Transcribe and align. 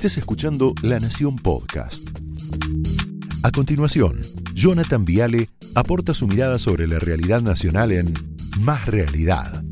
Estés 0.00 0.16
escuchando 0.16 0.72
La 0.80 0.98
Nación 0.98 1.36
Podcast. 1.36 2.08
A 3.42 3.50
continuación, 3.50 4.22
Jonathan 4.54 5.04
Viale 5.04 5.50
aporta 5.74 6.14
su 6.14 6.26
mirada 6.26 6.58
sobre 6.58 6.86
la 6.86 6.98
realidad 6.98 7.42
nacional 7.42 7.92
en 7.92 8.14
Más 8.60 8.86
Realidad. 8.86 9.62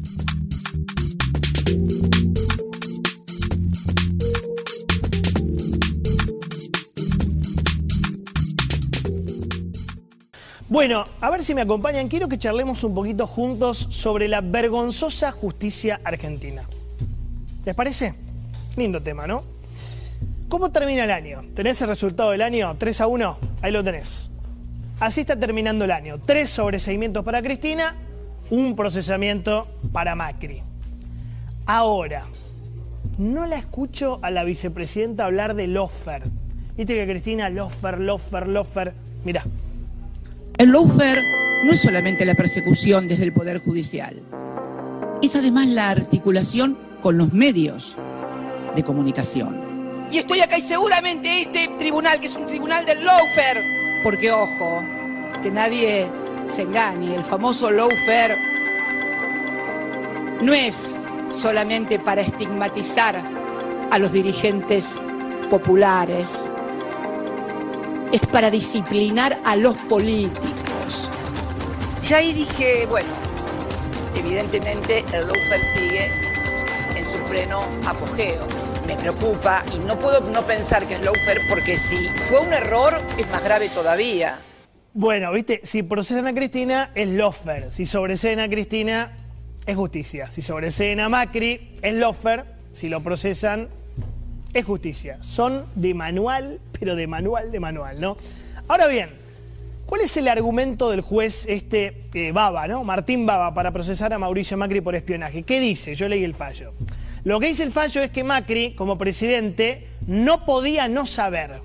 Bueno, 10.69 11.07
a 11.23 11.31
ver 11.31 11.43
si 11.43 11.55
me 11.55 11.63
acompañan. 11.63 12.09
Quiero 12.09 12.29
que 12.29 12.37
charlemos 12.37 12.85
un 12.85 12.93
poquito 12.93 13.27
juntos 13.27 13.79
sobre 13.89 14.29
la 14.29 14.43
vergonzosa 14.43 15.33
justicia 15.33 16.03
argentina. 16.05 16.65
¿Les 17.65 17.75
parece? 17.75 18.13
Lindo 18.77 19.01
tema, 19.01 19.27
¿no? 19.27 19.58
¿Cómo 20.49 20.71
termina 20.71 21.05
el 21.05 21.11
año? 21.11 21.43
¿Tenés 21.55 21.81
el 21.83 21.89
resultado 21.89 22.31
del 22.31 22.43
año? 22.43 22.75
3 22.79 23.01
a 23.03 23.07
1. 23.07 23.39
Ahí 23.63 23.71
lo 23.71 23.85
tenés. 23.85 24.31
Así 24.99 25.21
está 25.21 25.39
terminando 25.39 25.85
el 25.85 25.91
año. 25.91 26.19
Tres 26.19 26.51
sobreseimientos 26.51 27.25
para 27.25 27.43
Cristina, 27.43 27.95
un 28.51 28.75
procesamiento 28.75 29.69
para 29.93 30.15
Macri. 30.15 30.63
Ahora, 31.67 32.25
no 33.19 33.47
la 33.47 33.57
escucho 33.57 34.19
a 34.23 34.31
la 34.31 34.45
vicepresidenta 34.45 35.27
hablar 35.27 35.55
de 35.55 35.67
Lofer. 35.67 36.23
Viste 36.77 36.95
que 36.95 37.07
Cristina, 37.07 37.51
Lofer, 37.51 38.01
Lofer, 38.01 38.49
Lofer. 38.49 38.95
Mirá. 39.25 39.45
El 40.57 40.73
lawfare 40.73 41.23
no 41.65 41.73
es 41.73 41.83
solamente 41.83 42.25
la 42.25 42.35
persecución 42.35 43.07
desde 43.07 43.25
el 43.25 43.33
Poder 43.33 43.59
Judicial, 43.59 44.21
es 45.23 45.37
además 45.37 45.69
la 45.69 45.91
articulación 45.91 46.77
con 47.01 47.17
los 47.19 47.33
medios 47.33 47.97
de 48.75 48.83
comunicación. 48.83 49.68
Y 50.11 50.19
estoy 50.19 50.41
acá 50.41 50.57
y 50.57 50.63
seguramente 50.63 51.43
este 51.43 51.69
tribunal, 51.77 52.19
que 52.19 52.29
es 52.29 52.35
un 52.35 52.47
tribunal 52.47 52.87
del 52.87 53.05
lawfare, 53.05 53.63
porque 54.03 54.33
ojo, 54.33 54.83
que 55.43 55.51
nadie 55.51 56.09
se 56.55 56.63
engañe, 56.63 57.15
el 57.15 57.25
famoso 57.25 57.71
lawfare 57.71 58.37
no 60.41 60.55
es 60.55 60.99
solamente 61.31 61.99
para 61.99 62.23
estigmatizar 62.23 63.23
a 63.91 63.99
los 63.99 64.11
dirigentes 64.11 64.95
populares, 65.51 66.51
es 68.11 68.21
para 68.29 68.51
disciplinar 68.51 69.39
a 69.45 69.57
los 69.57 69.77
políticos. 69.77 71.11
Ya 72.03 72.17
ahí 72.17 72.33
dije, 72.33 72.87
bueno, 72.87 73.11
evidentemente 74.17 75.05
el 75.13 75.27
lawfare 75.27 75.73
sigue 75.75 76.11
en 76.97 77.05
su 77.05 77.23
pleno 77.25 77.61
apogeo. 77.87 78.58
Me 78.89 78.97
preocupa 78.97 79.67
y 79.77 79.81
no 79.81 79.99
puedo 79.99 80.19
no 80.31 80.47
pensar 80.47 80.87
que 80.87 80.95
es 80.95 81.03
lawfare 81.03 81.43
porque 81.47 81.77
si 81.77 82.09
fue 82.27 82.41
un 82.41 82.55
error 82.55 82.99
es 83.19 83.31
más 83.31 83.45
grave 83.45 83.69
todavía. 83.69 84.39
Bueno, 84.95 85.31
viste, 85.31 85.61
si 85.63 85.83
procesan 85.83 86.27
a 86.27 86.33
Cristina 86.33 86.91
es 86.95 87.11
Lofer, 87.11 87.71
si 87.71 87.85
sobreseen 87.85 88.41
a 88.41 88.49
Cristina 88.49 89.13
es 89.67 89.77
justicia, 89.77 90.31
si 90.31 90.41
sobreseen 90.41 91.01
a 91.01 91.11
Macri 91.11 91.75
es 91.83 91.95
Lofer, 91.97 92.47
si 92.73 92.89
lo 92.89 93.03
procesan 93.03 93.69
es 94.55 94.65
justicia. 94.65 95.19
Son 95.23 95.67
de 95.75 95.93
manual, 95.93 96.59
pero 96.81 96.97
de 96.97 97.07
manual, 97.07 97.53
de 97.53 97.61
manual, 97.61 98.01
¿no? 98.01 98.17
Ahora 98.69 98.87
bien, 98.87 99.11
¿cuál 99.85 100.01
es 100.01 100.17
el 100.17 100.29
argumento 100.29 100.91
del 100.91 101.03
juez 101.03 101.45
este 101.47 102.07
eh, 102.15 102.33
Baba, 102.33 102.67
¿no? 102.67 102.85
Martín 102.85 103.27
Baba, 103.27 103.53
para 103.53 103.71
procesar 103.71 104.15
a 104.15 104.19
Mauricio 104.19 104.57
Macri 104.57 104.81
por 104.81 104.95
espionaje? 104.95 105.43
¿Qué 105.43 105.61
dice? 105.61 105.95
Yo 105.95 106.09
leí 106.09 106.25
el 106.25 106.33
fallo. 106.33 106.73
Lo 107.29 107.41
que 107.41 107.49
dice 107.49 107.63
el 107.63 107.73
fallo 107.73 108.01
es 108.01 108.11
que 108.11 108.25
Macri, 108.25 108.73
como 108.75 108.97
presidente, 108.97 109.87
no 110.07 110.47
podía 110.47 110.89
no 110.89 111.05
saber. 111.05 111.61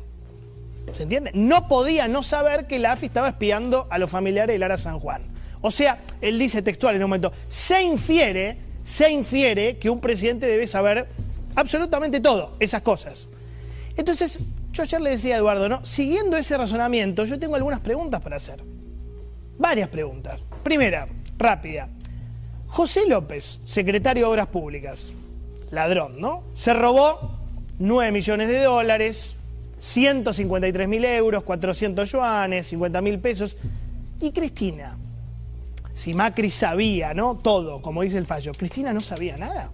¿Se 0.91 1.03
entiende? 1.03 1.31
No 1.33 1.69
podía 1.69 2.09
no 2.09 2.21
saber 2.21 2.67
que 2.67 2.79
la 2.79 2.91
AFI 2.91 3.05
estaba 3.05 3.29
espiando 3.29 3.87
a 3.89 3.97
los 3.97 4.09
familiares 4.11 4.55
de 4.55 4.59
Lara 4.59 4.75
San 4.75 4.99
Juan. 4.99 5.21
O 5.61 5.71
sea, 5.71 6.01
él 6.19 6.37
dice 6.37 6.61
textual 6.63 6.97
en 6.97 7.03
un 7.03 7.11
momento, 7.11 7.31
se 7.47 7.81
infiere, 7.81 8.57
se 8.83 9.09
infiere 9.09 9.77
que 9.77 9.89
un 9.89 10.01
presidente 10.01 10.47
debe 10.47 10.67
saber 10.67 11.07
absolutamente 11.55 12.19
todo, 12.19 12.57
esas 12.59 12.81
cosas. 12.81 13.29
Entonces, 13.95 14.39
yo 14.73 14.83
ayer 14.83 14.99
le 14.99 15.11
decía 15.11 15.35
a 15.35 15.37
Eduardo, 15.37 15.69
¿no? 15.69 15.85
Siguiendo 15.85 16.35
ese 16.35 16.57
razonamiento, 16.57 17.23
yo 17.23 17.39
tengo 17.39 17.55
algunas 17.55 17.79
preguntas 17.79 18.19
para 18.19 18.35
hacer. 18.35 18.61
Varias 19.57 19.87
preguntas. 19.87 20.43
Primera, 20.61 21.07
rápida. 21.37 21.87
José 22.67 23.07
López, 23.07 23.61
secretario 23.63 24.25
de 24.25 24.29
Obras 24.29 24.47
Públicas, 24.47 25.13
ladrón, 25.73 26.19
¿no? 26.19 26.43
Se 26.53 26.73
robó 26.73 27.37
9 27.79 28.11
millones 28.11 28.47
de 28.47 28.63
dólares, 28.63 29.35
153 29.79 30.87
mil 30.87 31.03
euros, 31.05 31.43
400 31.43 32.11
yuanes, 32.11 32.67
50 32.67 33.01
mil 33.01 33.19
pesos. 33.19 33.57
Y 34.21 34.31
Cristina, 34.31 34.97
si 35.93 36.13
Macri 36.13 36.49
sabía, 36.49 37.13
¿no? 37.13 37.37
Todo, 37.37 37.81
como 37.81 38.01
dice 38.01 38.17
el 38.17 38.25
fallo, 38.25 38.53
Cristina 38.53 38.93
no 38.93 39.01
sabía 39.01 39.37
nada. 39.37 39.71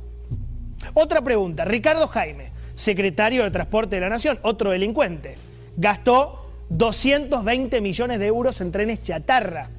Otra 0.94 1.22
pregunta, 1.22 1.66
Ricardo 1.66 2.08
Jaime, 2.08 2.52
secretario 2.74 3.44
de 3.44 3.52
Transporte 3.52 3.98
de 3.98 4.02
la 4.02 4.10
Nación, 4.10 4.40
otro 4.42 4.72
delincuente, 4.72 5.38
gastó 5.78 6.50
220 6.70 7.82
millones 7.82 8.20
de 8.20 8.28
euros 8.28 8.62
en 8.62 8.72
trenes 8.72 9.04
chatarra. 9.04 9.70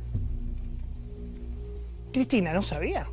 Cristina 2.12 2.52
no 2.52 2.62
sabía. 2.62 3.06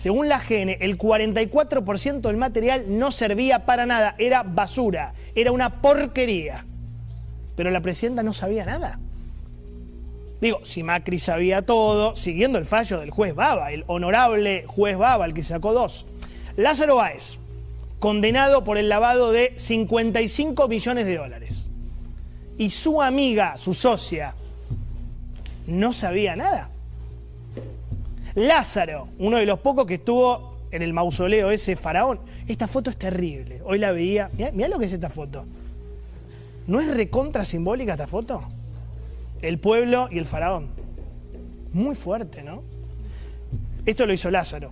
Según 0.00 0.30
la 0.30 0.38
GN, 0.38 0.78
el 0.80 0.96
44% 0.96 2.22
del 2.22 2.38
material 2.38 2.86
no 2.88 3.10
servía 3.10 3.66
para 3.66 3.84
nada, 3.84 4.14
era 4.16 4.42
basura, 4.42 5.12
era 5.34 5.52
una 5.52 5.82
porquería. 5.82 6.64
Pero 7.54 7.70
la 7.70 7.82
presidenta 7.82 8.22
no 8.22 8.32
sabía 8.32 8.64
nada. 8.64 8.98
Digo, 10.40 10.64
si 10.64 10.82
Macri 10.82 11.18
sabía 11.18 11.60
todo, 11.60 12.16
siguiendo 12.16 12.56
el 12.56 12.64
fallo 12.64 12.98
del 12.98 13.10
juez 13.10 13.34
Baba, 13.34 13.72
el 13.72 13.84
honorable 13.88 14.64
juez 14.66 14.96
Baba, 14.96 15.26
el 15.26 15.34
que 15.34 15.42
sacó 15.42 15.74
dos. 15.74 16.06
Lázaro 16.56 16.96
Báez, 16.96 17.36
condenado 17.98 18.64
por 18.64 18.78
el 18.78 18.88
lavado 18.88 19.32
de 19.32 19.52
55 19.58 20.66
millones 20.66 21.04
de 21.04 21.18
dólares. 21.18 21.68
Y 22.56 22.70
su 22.70 23.02
amiga, 23.02 23.58
su 23.58 23.74
socia, 23.74 24.32
no 25.66 25.92
sabía 25.92 26.36
nada. 26.36 26.70
Lázaro, 28.34 29.08
uno 29.18 29.38
de 29.38 29.46
los 29.46 29.58
pocos 29.60 29.86
que 29.86 29.94
estuvo 29.94 30.56
en 30.70 30.82
el 30.82 30.92
mausoleo 30.92 31.50
ese 31.50 31.76
faraón. 31.76 32.20
Esta 32.46 32.68
foto 32.68 32.90
es 32.90 32.96
terrible. 32.96 33.60
Hoy 33.64 33.78
la 33.78 33.92
veía. 33.92 34.30
Mirá, 34.52 34.68
lo 34.68 34.78
que 34.78 34.86
es 34.86 34.92
esta 34.92 35.10
foto. 35.10 35.44
¿No 36.66 36.80
es 36.80 36.88
recontra 36.94 37.44
simbólica 37.44 37.92
esta 37.92 38.06
foto? 38.06 38.42
El 39.42 39.58
pueblo 39.58 40.08
y 40.10 40.18
el 40.18 40.26
faraón. 40.26 40.68
Muy 41.72 41.94
fuerte, 41.94 42.42
¿no? 42.42 42.62
Esto 43.86 44.06
lo 44.06 44.12
hizo 44.12 44.30
Lázaro. 44.30 44.70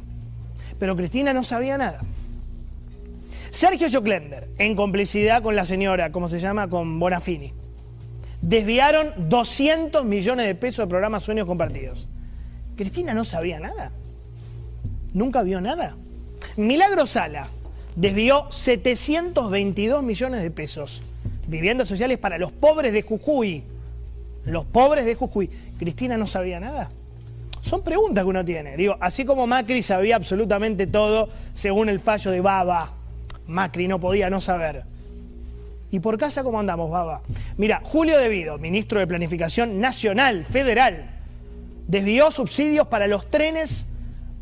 Pero 0.79 0.95
Cristina 0.97 1.33
no 1.33 1.43
sabía 1.43 1.79
nada. 1.79 2.01
Sergio 3.51 3.89
Joclender, 3.91 4.49
en 4.59 4.77
complicidad 4.77 5.43
con 5.43 5.57
la 5.57 5.65
señora, 5.65 6.13
¿cómo 6.13 6.29
se 6.29 6.39
llama? 6.39 6.69
Con 6.69 7.01
Bonafini. 7.01 7.53
Desviaron 8.43 9.29
200 9.29 10.05
millones 10.05 10.47
de 10.47 10.55
pesos 10.55 10.85
del 10.85 10.89
programa 10.89 11.19
Sueños 11.19 11.47
Compartidos. 11.47 12.09
Cristina 12.79 13.13
no 13.13 13.25
sabía 13.25 13.59
nada. 13.59 13.91
Nunca 15.13 15.43
vio 15.43 15.61
nada. 15.61 15.97
Milagro 16.57 17.09
Sala 17.09 17.49
desvió 17.97 18.47
722 18.53 20.01
millones 20.05 20.43
de 20.43 20.51
pesos. 20.53 21.03
Viviendas 21.49 21.89
sociales 21.89 22.19
para 22.19 22.39
los 22.39 22.53
pobres 22.53 22.93
de 22.93 23.03
Jujuy. 23.03 23.65
Los 24.45 24.65
pobres 24.65 25.07
de 25.07 25.17
Jujuy. 25.17 25.51
Cristina 25.77 26.17
no 26.17 26.29
sabía 26.29 26.61
nada. 26.61 26.93
Son 27.63 27.83
preguntas 27.83 28.23
que 28.23 28.31
uno 28.31 28.45
tiene. 28.45 28.77
Digo, 28.77 28.97
así 29.01 29.25
como 29.25 29.49
Macri 29.49 29.83
sabía 29.83 30.15
absolutamente 30.15 30.87
todo 30.87 31.29
según 31.55 31.89
el 31.89 31.99
fallo 31.99 32.31
de 32.31 32.41
Baba, 32.41 32.93
Macri 33.49 33.89
no 33.89 33.99
podía 33.99 34.31
no 34.31 34.41
saber. 34.41 34.85
¿Y 35.91 35.99
por 35.99 36.17
casa 36.17 36.45
cómo 36.45 36.61
andamos, 36.61 36.91
Baba? 36.93 37.23
Mira, 37.57 37.81
Julio 37.83 38.17
Devido, 38.19 38.57
ministro 38.59 39.01
de 39.01 39.09
Planificación 39.09 39.81
Nacional, 39.81 40.45
Federal, 40.45 41.18
desvió 41.89 42.31
subsidios 42.31 42.87
para 42.87 43.09
los 43.09 43.29
trenes 43.29 43.87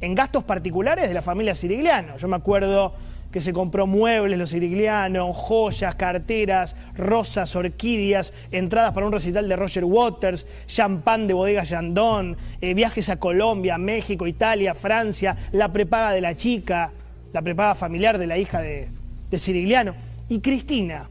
en 0.02 0.14
gastos 0.14 0.44
particulares 0.44 1.08
de 1.08 1.14
la 1.14 1.22
familia 1.22 1.54
Sirigliano. 1.54 2.18
Yo 2.18 2.28
me 2.28 2.36
acuerdo 2.36 2.92
que 3.32 3.40
se 3.40 3.52
compró 3.52 3.86
muebles 3.86 4.38
los 4.38 4.50
siriglianos, 4.50 5.36
joyas, 5.36 5.94
carteras, 5.96 6.74
rosas, 6.96 7.54
orquídeas, 7.54 8.32
entradas 8.50 8.92
para 8.92 9.06
un 9.06 9.12
recital 9.12 9.48
de 9.48 9.56
Roger 9.56 9.84
Waters, 9.84 10.46
champán 10.66 11.26
de 11.26 11.34
bodega 11.34 11.62
Yandón, 11.62 12.36
eh, 12.60 12.72
viajes 12.72 13.08
a 13.10 13.16
Colombia, 13.16 13.78
México, 13.78 14.26
Italia, 14.26 14.74
Francia, 14.74 15.36
la 15.52 15.70
prepaga 15.70 16.12
de 16.12 16.20
la 16.20 16.36
chica, 16.36 16.92
la 17.32 17.42
prepaga 17.42 17.74
familiar 17.74 18.16
de 18.16 18.26
la 18.26 18.38
hija 18.38 18.60
de, 18.60 18.88
de 19.30 19.38
Sirigliano. 19.38 19.94
Y 20.28 20.40
Cristina 20.40 21.10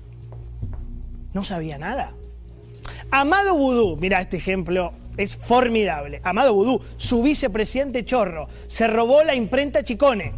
no 1.33 1.43
sabía 1.43 1.77
nada. 1.77 2.13
Amado 3.11 3.55
Vudú, 3.55 3.97
mira 3.97 4.19
este 4.19 4.38
ejemplo 4.38 4.93
es 5.17 5.35
formidable. 5.35 6.21
Amado 6.23 6.53
Vudú, 6.53 6.81
su 6.97 7.21
vicepresidente 7.21 8.06
Chorro, 8.06 8.47
se 8.67 8.88
robó 8.88 9.23
la 9.23 9.35
imprenta 9.35 9.83
Chicone. 9.83 10.33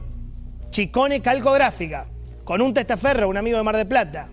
Chicone 0.69 1.21
Calcográfica. 1.21 2.07
con 2.43 2.61
un 2.61 2.73
testaferro, 2.73 3.27
un 3.27 3.35
amigo 3.35 3.57
de 3.57 3.63
Mar 3.63 3.75
de 3.75 3.85
Plata. 3.85 4.29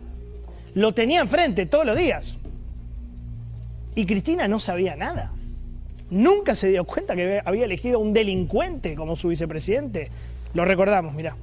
Lo 0.75 0.95
tenía 0.95 1.21
enfrente 1.21 1.67
todos 1.67 1.85
los 1.85 1.97
días. 1.97 2.37
Y 3.97 4.07
Cristina 4.07 4.47
no 4.47 4.61
sabía 4.61 4.95
nada. 4.95 5.33
Nunca 6.11 6.55
se 6.55 6.69
dio 6.69 6.85
cuenta 6.85 7.17
que 7.17 7.43
había 7.45 7.65
elegido 7.65 7.99
a 7.99 8.03
un 8.03 8.13
delincuente 8.13 8.95
como 8.95 9.17
su 9.17 9.29
vicepresidente. 9.29 10.11
Lo 10.53 10.65
recordamos, 10.65 11.15
mirá. 11.15 11.37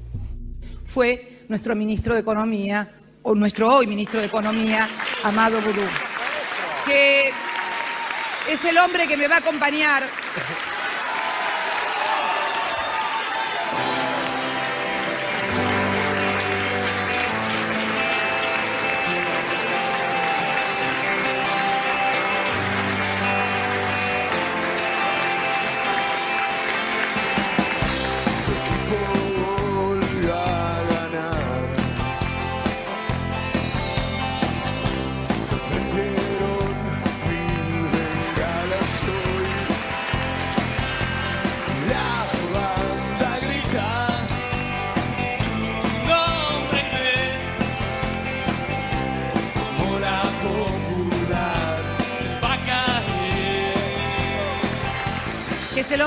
Fue 0.85 1.41
nuestro 1.49 1.75
ministro 1.75 2.13
de 2.13 2.21
Economía, 2.21 2.89
o 3.23 3.35
nuestro 3.35 3.75
hoy 3.75 3.87
ministro 3.87 4.19
de 4.19 4.27
Economía, 4.27 4.87
Amado 5.23 5.59
Boudou, 5.61 5.85
que 6.85 7.31
es 8.49 8.65
el 8.65 8.77
hombre 8.77 9.07
que 9.07 9.17
me 9.17 9.27
va 9.27 9.35
a 9.35 9.39
acompañar 9.39 10.03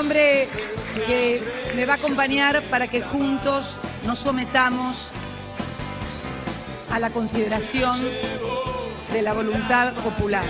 hombre 0.05 0.47
que 1.07 1.41
me 1.75 1.83
va 1.87 1.93
a 1.93 1.95
acompañar 1.95 2.61
para 2.69 2.87
que 2.87 3.01
juntos 3.01 3.77
nos 4.05 4.19
sometamos 4.19 5.09
a 6.91 6.99
la 6.99 7.09
consideración 7.09 8.07
de 9.11 9.21
la 9.23 9.33
voluntad 9.33 9.93
popular. 9.93 10.45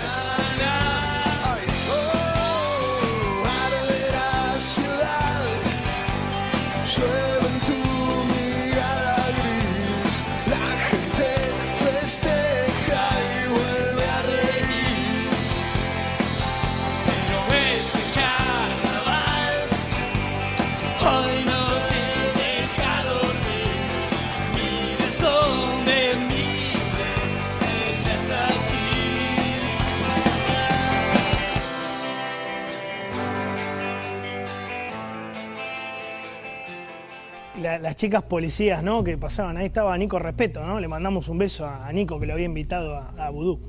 Las 37.86 37.96
chicas 37.96 38.22
policías, 38.22 38.82
¿no? 38.82 39.04
Que 39.04 39.18
pasaban. 39.18 39.56
Ahí 39.56 39.66
estaba 39.66 39.96
Nico 39.96 40.18
Respeto, 40.18 40.64
¿no? 40.64 40.80
Le 40.80 40.88
mandamos 40.88 41.28
un 41.28 41.38
beso 41.38 41.66
a, 41.66 41.90
Nico 41.92 42.18
que 42.18 42.26
lo 42.26 42.32
había 42.32 42.46
invitado 42.46 42.96
a, 42.96 43.12
a 43.16 43.30
Vudú. 43.30 43.60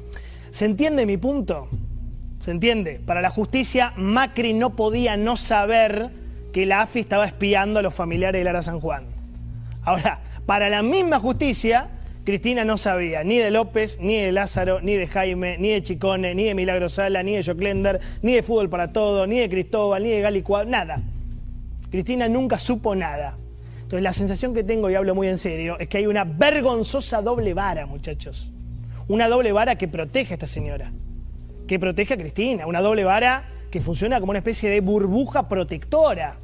¿Se 0.51 0.66
entiende 0.66 1.06
mi 1.06 1.18
punto? 1.18 1.68
¿Se 2.39 2.51
entiende? 2.51 3.00
Para 3.06 3.22
la 3.22 3.30
justicia, 3.30 3.94
Macri 3.95 4.54
no 4.54 4.75
podía 4.75 5.18
no 5.18 5.38
saber 5.38 6.12
que 6.51 6.65
la 6.65 6.81
AFI 6.81 7.01
estaba 7.01 7.25
espiando 7.25 7.79
a 7.79 7.81
los 7.81 7.94
familiares 7.94 8.39
de 8.39 8.44
Lara 8.44 8.61
San 8.61 8.79
Juan. 8.79 9.05
Ahora, 9.83 10.19
para 10.45 10.69
la 10.69 10.81
misma 10.81 11.19
justicia, 11.19 11.89
Cristina 12.23 12.65
no 12.65 12.77
sabía 12.77 13.23
ni 13.23 13.38
de 13.38 13.51
López, 13.51 13.99
ni 14.01 14.17
de 14.17 14.31
Lázaro, 14.31 14.81
ni 14.81 14.95
de 14.95 15.07
Jaime, 15.07 15.57
ni 15.57 15.69
de 15.69 15.81
Chicone, 15.81 16.35
ni 16.35 16.44
de 16.44 16.55
Milagro 16.55 16.89
Sala, 16.89 17.23
ni 17.23 17.35
de 17.35 17.44
Joclender, 17.44 18.01
ni 18.21 18.33
de 18.33 18.44
Fútbol 18.44 18.69
para 18.69 18.91
Todo, 18.91 19.25
ni 19.27 19.39
de 19.39 19.49
Cristóbal, 19.49 20.03
ni 20.03 20.09
de 20.09 20.21
Gali 20.21 20.44
nada. 20.67 21.01
Cristina 21.89 22.27
nunca 22.27 22.59
supo 22.59 22.95
nada. 22.95 23.38
Entonces 23.77 24.01
la 24.01 24.11
sensación 24.11 24.53
que 24.53 24.65
tengo, 24.65 24.89
y 24.89 24.95
hablo 24.95 25.15
muy 25.15 25.29
en 25.29 25.38
serio, 25.38 25.77
es 25.79 25.88
que 25.88 26.00
hay 26.00 26.07
una 26.07 26.25
vergonzosa 26.25 27.21
doble 27.21 27.53
vara, 27.53 27.85
muchachos. 27.85 28.51
Una 29.07 29.29
doble 29.29 29.53
vara 29.53 29.77
que 29.77 29.88
protege 29.88 30.33
a 30.33 30.35
esta 30.35 30.47
señora, 30.47 30.91
que 31.65 31.79
protege 31.79 32.15
a 32.15 32.17
Cristina, 32.17 32.67
una 32.67 32.81
doble 32.81 33.05
vara 33.05 33.45
que 33.69 33.81
funciona 33.81 34.19
como 34.19 34.31
una 34.31 34.39
especie 34.39 34.69
de 34.69 34.81
burbuja 34.81 35.47
protectora. 35.47 36.35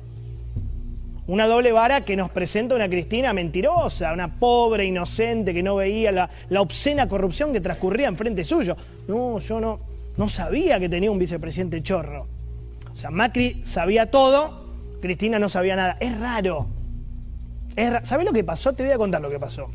Una 1.25 1.47
doble 1.47 1.71
vara 1.71 2.01
que 2.01 2.17
nos 2.17 2.29
presenta 2.29 2.75
una 2.75 2.89
Cristina 2.89 3.31
mentirosa, 3.33 4.11
una 4.11 4.39
pobre 4.39 4.85
inocente 4.85 5.53
que 5.53 5.63
no 5.63 5.77
veía 5.77 6.11
la, 6.11 6.29
la 6.49 6.61
obscena 6.61 7.07
corrupción 7.07 7.53
que 7.53 7.61
transcurría 7.61 8.09
enfrente 8.09 8.43
suyo. 8.43 8.75
No, 9.07 9.39
yo 9.39 9.59
no, 9.61 9.79
no 10.17 10.27
sabía 10.27 10.79
que 10.79 10.89
tenía 10.89 11.11
un 11.11 11.19
vicepresidente 11.19 11.81
chorro. 11.81 12.27
O 12.91 12.95
sea, 12.95 13.09
Macri 13.09 13.61
sabía 13.63 14.11
todo, 14.11 14.65
Cristina 15.01 15.39
no 15.39 15.49
sabía 15.49 15.75
nada. 15.75 15.97
Es 15.99 16.19
raro. 16.19 16.67
¿Sabes 18.03 18.25
lo 18.25 18.33
que 18.33 18.43
pasó? 18.43 18.73
Te 18.73 18.83
voy 18.83 18.91
a 18.91 18.97
contar 18.97 19.21
lo 19.21 19.29
que 19.29 19.39
pasó. 19.39 19.69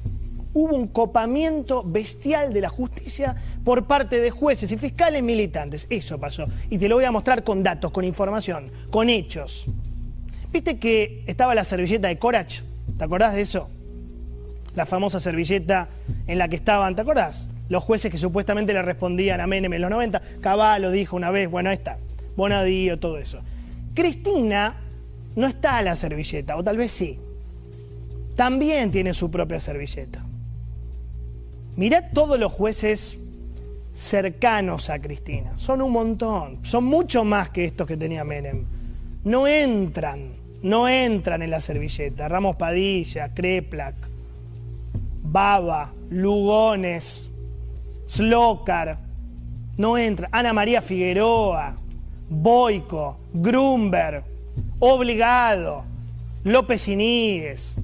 Hubo 0.58 0.74
un 0.74 0.88
copamiento 0.88 1.84
bestial 1.84 2.52
de 2.52 2.60
la 2.60 2.68
justicia 2.68 3.36
por 3.62 3.86
parte 3.86 4.20
de 4.20 4.32
jueces 4.32 4.72
y 4.72 4.76
fiscales 4.76 5.22
militantes. 5.22 5.86
Eso 5.88 6.18
pasó. 6.18 6.48
Y 6.68 6.78
te 6.78 6.88
lo 6.88 6.96
voy 6.96 7.04
a 7.04 7.12
mostrar 7.12 7.44
con 7.44 7.62
datos, 7.62 7.92
con 7.92 8.04
información, 8.04 8.68
con 8.90 9.08
hechos. 9.08 9.66
¿Viste 10.52 10.80
que 10.80 11.22
estaba 11.28 11.54
la 11.54 11.62
servilleta 11.62 12.08
de 12.08 12.18
Corach? 12.18 12.62
¿Te 12.98 13.04
acordás 13.04 13.36
de 13.36 13.42
eso? 13.42 13.68
La 14.74 14.84
famosa 14.84 15.20
servilleta 15.20 15.90
en 16.26 16.38
la 16.38 16.48
que 16.48 16.56
estaban, 16.56 16.96
¿te 16.96 17.02
acordás? 17.02 17.48
Los 17.68 17.84
jueces 17.84 18.10
que 18.10 18.18
supuestamente 18.18 18.72
le 18.72 18.82
respondían 18.82 19.40
a 19.40 19.46
Menem 19.46 19.72
en 19.74 19.82
los 19.82 19.90
90. 19.90 20.20
Caballo 20.40 20.90
dijo 20.90 21.14
una 21.14 21.30
vez, 21.30 21.48
bueno, 21.48 21.70
ahí 21.70 21.76
está. 21.76 21.98
Bonadío, 22.34 22.98
todo 22.98 23.18
eso. 23.18 23.38
Cristina 23.94 24.74
no 25.36 25.46
está 25.46 25.78
a 25.78 25.82
la 25.82 25.94
servilleta, 25.94 26.56
o 26.56 26.64
tal 26.64 26.78
vez 26.78 26.90
sí 26.90 27.20
también 28.38 28.92
tiene 28.92 29.14
su 29.14 29.32
propia 29.32 29.58
servilleta. 29.58 30.24
Mirad 31.78 32.06
todos 32.12 32.40
los 32.40 32.50
jueces 32.50 33.20
cercanos 33.92 34.90
a 34.90 34.98
Cristina. 35.00 35.56
Son 35.58 35.80
un 35.80 35.92
montón. 35.92 36.58
Son 36.64 36.82
mucho 36.82 37.22
más 37.22 37.50
que 37.50 37.64
estos 37.64 37.86
que 37.86 37.96
tenía 37.96 38.24
Menem. 38.24 38.64
No 39.22 39.46
entran, 39.46 40.32
no 40.60 40.88
entran 40.88 41.40
en 41.40 41.52
la 41.52 41.60
servilleta. 41.60 42.26
Ramos 42.26 42.56
Padilla, 42.56 43.32
Kreplak, 43.32 43.94
Baba, 45.22 45.92
Lugones, 46.10 47.30
Slokar. 48.08 48.98
No 49.76 49.96
entran. 49.96 50.30
Ana 50.32 50.52
María 50.52 50.82
Figueroa, 50.82 51.76
Boico, 52.28 53.18
Grumber, 53.32 54.24
Obligado, 54.80 55.84
López 56.42 56.88
Iníguez. 56.88 57.78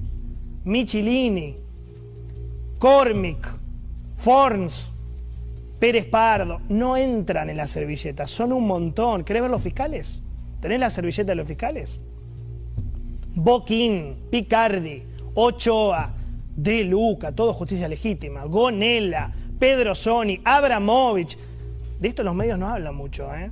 Michilini, 0.65 1.55
Cormic, 2.77 3.64
Forns, 4.25 4.89
Pérez 5.77 6.07
Pardo, 6.07 6.59
no 6.69 6.97
entran 6.97 7.47
en 7.51 7.57
la 7.57 7.67
servilleta, 7.67 8.25
son 8.25 8.53
un 8.53 8.65
montón. 8.65 9.23
¿Querés 9.23 9.43
ver 9.43 9.51
los 9.51 9.61
fiscales? 9.61 10.23
¿Tenés 10.59 10.79
la 10.79 10.89
servilleta 10.89 11.33
de 11.33 11.35
los 11.35 11.47
fiscales? 11.47 11.99
Boquín, 13.35 14.15
Picardi, 14.31 15.03
Ochoa, 15.35 16.11
De 16.55 16.83
Luca, 16.85 17.33
todo 17.33 17.53
justicia 17.53 17.87
legítima, 17.87 18.45
Gonela, 18.45 19.31
Pedro 19.59 19.93
Soni, 19.93 20.41
Abramovich. 20.43 21.37
De 21.99 22.07
esto 22.07 22.23
los 22.23 22.33
medios 22.33 22.57
no 22.57 22.67
hablan 22.67 22.95
mucho, 22.95 23.31
¿eh? 23.31 23.51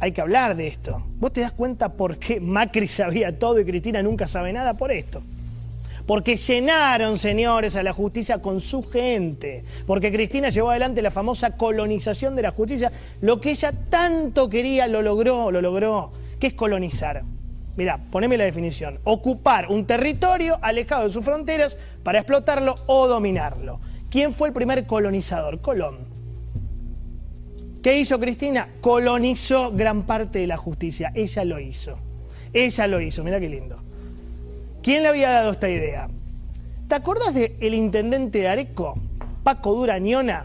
Hay 0.00 0.10
que 0.10 0.20
hablar 0.20 0.56
de 0.56 0.66
esto. 0.66 1.00
¿Vos 1.20 1.32
te 1.32 1.42
das 1.42 1.52
cuenta 1.52 1.92
por 1.92 2.18
qué 2.18 2.40
Macri 2.40 2.88
sabía 2.88 3.38
todo 3.38 3.60
y 3.60 3.64
Cristina 3.64 4.02
nunca 4.02 4.26
sabe 4.26 4.52
nada? 4.52 4.74
Por 4.76 4.90
esto 4.90 5.22
porque 6.06 6.36
llenaron, 6.36 7.18
señores, 7.18 7.76
a 7.76 7.82
la 7.82 7.92
justicia 7.92 8.42
con 8.42 8.60
su 8.60 8.82
gente, 8.82 9.64
porque 9.86 10.12
Cristina 10.12 10.50
llevó 10.50 10.70
adelante 10.70 11.02
la 11.02 11.10
famosa 11.10 11.56
colonización 11.56 12.36
de 12.36 12.42
la 12.42 12.50
justicia, 12.50 12.92
lo 13.20 13.40
que 13.40 13.52
ella 13.52 13.72
tanto 13.90 14.48
quería 14.50 14.86
lo 14.86 15.02
logró, 15.02 15.50
lo 15.50 15.60
logró, 15.60 16.12
¿qué 16.38 16.48
es 16.48 16.54
colonizar? 16.54 17.22
Mirá, 17.76 17.98
poneme 18.10 18.36
la 18.36 18.44
definición, 18.44 19.00
ocupar 19.04 19.68
un 19.68 19.84
territorio 19.86 20.58
alejado 20.62 21.04
de 21.04 21.12
sus 21.12 21.24
fronteras 21.24 21.76
para 22.02 22.20
explotarlo 22.20 22.76
o 22.86 23.08
dominarlo. 23.08 23.80
¿Quién 24.10 24.32
fue 24.32 24.48
el 24.48 24.54
primer 24.54 24.86
colonizador? 24.86 25.60
Colón. 25.60 26.14
¿Qué 27.82 27.98
hizo 27.98 28.20
Cristina? 28.20 28.68
Colonizó 28.80 29.72
gran 29.72 30.04
parte 30.04 30.38
de 30.38 30.46
la 30.46 30.56
justicia. 30.56 31.12
Ella 31.14 31.44
lo 31.44 31.58
hizo. 31.58 31.94
Ella 32.52 32.86
lo 32.86 33.00
hizo, 33.00 33.24
mira 33.24 33.40
qué 33.40 33.48
lindo. 33.48 33.76
¿Quién 34.84 35.02
le 35.02 35.08
había 35.08 35.30
dado 35.30 35.52
esta 35.52 35.70
idea? 35.70 36.08
¿Te 36.88 36.94
acordás 36.94 37.32
del 37.32 37.56
el 37.58 37.72
intendente 37.72 38.40
de 38.40 38.48
Areco, 38.48 38.98
Paco 39.42 39.72
Durañona? 39.72 40.44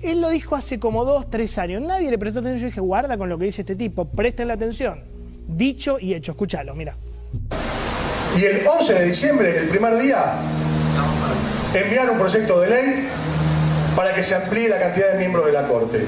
Él 0.00 0.22
lo 0.22 0.30
dijo 0.30 0.56
hace 0.56 0.80
como 0.80 1.04
dos, 1.04 1.28
tres 1.28 1.58
años. 1.58 1.82
Nadie 1.82 2.10
le 2.10 2.16
prestó 2.16 2.40
atención. 2.40 2.60
Yo 2.62 2.66
dije, 2.68 2.80
guarda 2.80 3.18
con 3.18 3.28
lo 3.28 3.36
que 3.36 3.44
dice 3.44 3.60
este 3.60 3.76
tipo, 3.76 4.06
presten 4.06 4.48
la 4.48 4.54
atención. 4.54 5.04
Dicho 5.46 5.98
y 6.00 6.14
hecho, 6.14 6.32
escúchalo, 6.32 6.74
mira. 6.74 6.96
Y 8.34 8.44
el 8.46 8.66
11 8.66 8.94
de 8.94 9.04
diciembre, 9.04 9.58
el 9.58 9.68
primer 9.68 9.98
día, 9.98 10.36
enviar 11.74 12.08
un 12.08 12.18
proyecto 12.18 12.62
de 12.62 12.70
ley 12.70 13.08
para 13.94 14.14
que 14.14 14.22
se 14.22 14.36
amplíe 14.36 14.70
la 14.70 14.78
cantidad 14.78 15.12
de 15.12 15.18
miembros 15.18 15.44
de 15.44 15.52
la 15.52 15.68
Corte. 15.68 16.06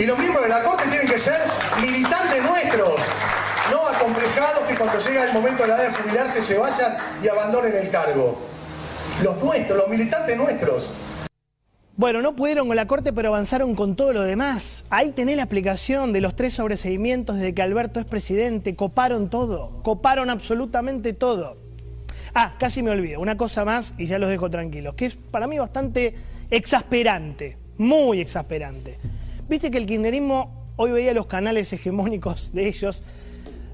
Y 0.00 0.04
los 0.04 0.18
miembros 0.18 0.42
de 0.42 0.48
la 0.48 0.64
Corte 0.64 0.88
tienen 0.90 1.06
que 1.06 1.20
ser 1.20 1.42
militantes 1.80 2.42
nuestros, 2.42 3.02
no 3.70 3.86
acomplejados 3.86 4.61
cuando 4.82 4.98
llega 4.98 5.24
el 5.24 5.32
momento 5.32 5.62
de 5.62 5.68
la 5.68 5.76
edad 5.76 5.90
de 5.90 6.02
jubilarse 6.02 6.42
se 6.42 6.58
vayan 6.58 6.96
y 7.22 7.28
abandonen 7.28 7.72
el 7.74 7.88
cargo. 7.90 8.36
Los 9.22 9.40
nuestros, 9.40 9.78
los 9.78 9.88
militantes 9.88 10.36
nuestros. 10.36 10.90
Bueno, 11.96 12.20
no 12.20 12.34
pudieron 12.34 12.66
con 12.66 12.74
la 12.74 12.88
Corte, 12.88 13.12
pero 13.12 13.28
avanzaron 13.28 13.76
con 13.76 13.94
todo 13.94 14.12
lo 14.12 14.22
demás. 14.22 14.84
Ahí 14.90 15.12
tenés 15.12 15.36
la 15.36 15.44
explicación 15.44 16.12
de 16.12 16.20
los 16.20 16.34
tres 16.34 16.54
sobreseguimientos 16.54 17.36
desde 17.36 17.54
que 17.54 17.62
Alberto 17.62 18.00
es 18.00 18.06
presidente. 18.06 18.74
Coparon 18.74 19.30
todo, 19.30 19.82
coparon 19.84 20.30
absolutamente 20.30 21.12
todo. 21.12 21.58
Ah, 22.34 22.54
casi 22.58 22.82
me 22.82 22.90
olvido, 22.90 23.20
una 23.20 23.36
cosa 23.36 23.64
más 23.64 23.94
y 23.98 24.06
ya 24.06 24.18
los 24.18 24.30
dejo 24.30 24.50
tranquilos, 24.50 24.94
que 24.94 25.06
es 25.06 25.14
para 25.14 25.46
mí 25.46 25.58
bastante 25.58 26.14
exasperante, 26.50 27.56
muy 27.76 28.20
exasperante. 28.20 28.98
Viste 29.48 29.70
que 29.70 29.78
el 29.78 29.86
kirchnerismo, 29.86 30.72
hoy 30.76 30.90
veía 30.90 31.12
los 31.12 31.26
canales 31.26 31.72
hegemónicos 31.72 32.52
de 32.52 32.66
ellos, 32.66 33.02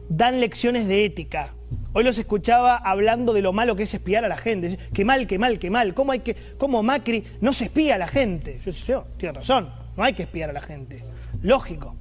dan 0.08 0.40
lecciones 0.40 0.88
de 0.88 1.04
ética. 1.04 1.54
Hoy 1.92 2.04
los 2.04 2.18
escuchaba 2.18 2.76
hablando 2.76 3.32
de 3.32 3.42
lo 3.42 3.52
malo 3.52 3.76
que 3.76 3.82
es 3.82 3.94
espiar 3.94 4.24
a 4.24 4.28
la 4.28 4.36
gente. 4.36 4.78
Qué 4.92 5.04
mal, 5.04 5.26
qué 5.26 5.38
mal, 5.38 5.58
qué 5.58 5.70
mal. 5.70 5.94
¿Cómo, 5.94 6.12
hay 6.12 6.20
que, 6.20 6.36
cómo 6.58 6.82
Macri 6.82 7.24
no 7.40 7.52
se 7.52 7.64
espía 7.64 7.96
a 7.96 7.98
la 7.98 8.08
gente? 8.08 8.58
Yo 8.64 8.72
decía, 8.72 9.02
tiene 9.16 9.34
razón, 9.34 9.70
no 9.96 10.02
hay 10.02 10.14
que 10.14 10.22
espiar 10.22 10.50
a 10.50 10.52
la 10.52 10.60
gente. 10.60 11.04
Lógico. 11.42 11.96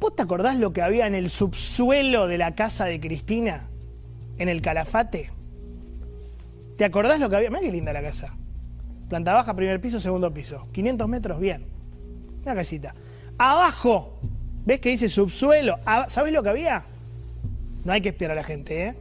¿Vos 0.00 0.14
te 0.16 0.22
acordás 0.22 0.58
lo 0.58 0.72
que 0.72 0.82
había 0.82 1.06
en 1.06 1.14
el 1.14 1.30
subsuelo 1.30 2.26
de 2.26 2.38
la 2.38 2.54
casa 2.54 2.84
de 2.84 3.00
Cristina? 3.00 3.68
En 4.38 4.48
el 4.48 4.60
Calafate. 4.60 5.30
¿Te 6.76 6.84
acordás 6.84 7.20
lo 7.20 7.30
que 7.30 7.36
había? 7.36 7.50
Mira 7.50 7.62
qué 7.62 7.72
linda 7.72 7.92
la 7.92 8.02
casa. 8.02 8.34
Planta 9.08 9.32
baja, 9.32 9.54
primer 9.54 9.80
piso, 9.80 10.00
segundo 10.00 10.32
piso. 10.32 10.66
500 10.72 11.08
metros, 11.08 11.40
bien. 11.40 11.66
Una 12.42 12.54
casita. 12.54 12.94
Abajo, 13.38 14.18
¿ves 14.64 14.80
que 14.80 14.90
dice 14.90 15.08
subsuelo? 15.08 15.78
¿Sabes 16.08 16.32
lo 16.32 16.42
que 16.42 16.48
había? 16.48 16.84
No 17.84 17.92
hay 17.92 18.00
que 18.00 18.10
espiar 18.10 18.30
a 18.30 18.34
la 18.34 18.44
gente, 18.44 18.86
¿eh? 18.86 18.94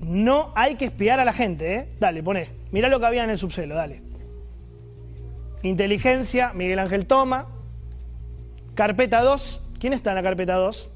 No 0.00 0.52
hay 0.54 0.76
que 0.76 0.86
espiar 0.86 1.18
a 1.18 1.24
la 1.24 1.32
gente, 1.32 1.74
¿eh? 1.74 1.88
Dale, 1.98 2.22
poné. 2.22 2.48
Mirá 2.70 2.88
lo 2.88 3.00
que 3.00 3.06
había 3.06 3.24
en 3.24 3.30
el 3.30 3.38
subsuelo, 3.38 3.74
dale. 3.74 4.02
Inteligencia, 5.62 6.52
Miguel 6.52 6.78
Ángel 6.78 7.06
Toma. 7.06 7.48
Carpeta 8.74 9.22
2. 9.22 9.60
¿Quién 9.80 9.94
está 9.94 10.10
en 10.10 10.16
la 10.16 10.22
carpeta 10.22 10.54
2? 10.54 10.90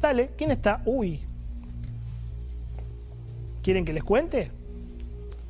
Dale, 0.00 0.30
¿quién 0.36 0.50
está? 0.50 0.82
Uy. 0.84 1.22
¿Quieren 3.62 3.84
que 3.86 3.94
les 3.94 4.04
cuente? 4.04 4.50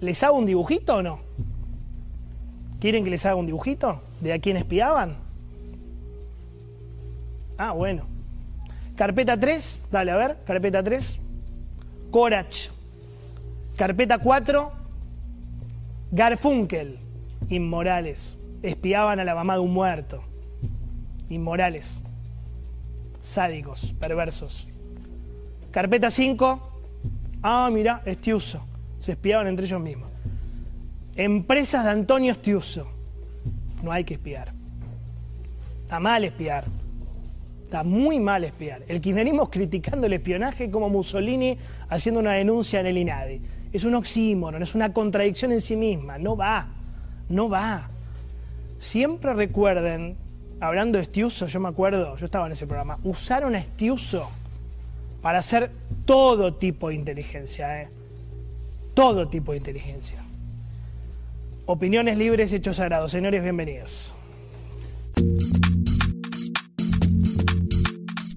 ¿Les 0.00 0.23
hago 0.23 0.38
un 0.38 0.47
dibujito 0.47 0.97
o 0.97 1.02
no? 1.02 1.21
¿Quieren 2.80 3.02
que 3.02 3.11
les 3.11 3.26
haga 3.26 3.35
un 3.35 3.47
dibujito 3.47 4.00
de 4.21 4.33
a 4.33 4.38
quién 4.38 4.56
espiaban? 4.56 5.24
Ah, 7.56 7.73
bueno. 7.73 8.06
Carpeta 8.96 9.38
3, 9.38 9.80
dale 9.90 10.11
a 10.11 10.16
ver, 10.16 10.37
carpeta 10.44 10.82
3. 10.82 11.18
Corach. 12.11 12.68
Carpeta 13.76 14.18
4, 14.18 14.73
Garfunkel. 16.12 16.99
Inmorales. 17.49 18.38
Espiaban 18.62 19.20
a 19.20 19.25
la 19.25 19.34
mamá 19.34 19.54
de 19.54 19.61
un 19.61 19.73
muerto. 19.73 20.23
Inmorales. 21.28 22.00
Sádicos, 23.20 23.94
perversos. 23.99 24.68
Carpeta 25.70 26.11
5, 26.11 26.61
ah, 27.42 27.68
mira, 27.73 28.02
Estiuso. 28.06 28.64
Se 28.99 29.12
espiaban 29.12 29.49
entre 29.49 29.66
ellos 29.66 29.80
mismos. 29.80 30.08
Empresas 31.16 31.84
de 31.84 31.90
Antonio 31.90 32.32
Estiuso. 32.32 32.87
No 33.82 33.90
hay 33.92 34.04
que 34.04 34.14
espiar. 34.14 34.52
Está 35.82 36.00
mal 36.00 36.25
espiar. 36.25 36.64
Está 37.75 37.83
muy 37.83 38.21
mal 38.21 38.45
espiar. 38.45 38.85
El 38.87 39.00
kirchnerismo 39.00 39.50
criticando 39.50 40.07
el 40.07 40.12
espionaje 40.12 40.71
como 40.71 40.88
Mussolini 40.88 41.59
haciendo 41.88 42.21
una 42.21 42.35
denuncia 42.35 42.78
en 42.78 42.87
el 42.87 42.97
INADI. 42.97 43.43
Es 43.73 43.83
un 43.83 43.97
oxímoron, 43.97 44.62
es 44.62 44.76
una 44.76 44.93
contradicción 44.93 45.50
en 45.50 45.61
sí 45.61 45.75
misma. 45.75 46.16
No 46.16 46.37
va, 46.37 46.69
no 47.28 47.49
va. 47.49 47.90
Siempre 48.78 49.35
recuerden, 49.35 50.16
hablando 50.61 50.99
de 50.99 51.02
Estiuso, 51.02 51.49
yo 51.49 51.59
me 51.59 51.69
acuerdo, 51.69 52.16
yo 52.16 52.25
estaba 52.25 52.47
en 52.47 52.52
ese 52.52 52.64
programa, 52.64 53.00
usaron 53.02 53.57
a 53.57 53.59
Estiuso 53.59 54.31
para 55.21 55.40
hacer 55.40 55.73
todo 56.04 56.54
tipo 56.54 56.90
de 56.90 56.95
inteligencia, 56.95 57.83
¿eh? 57.83 57.88
todo 58.95 59.28
tipo 59.28 59.50
de 59.50 59.59
inteligencia. 59.59 60.23
Opiniones 61.66 62.19
libres, 62.19 62.52
hechos 62.52 62.76
sagrados. 62.76 63.11
Señores, 63.11 63.43
bienvenidos. 63.43 64.14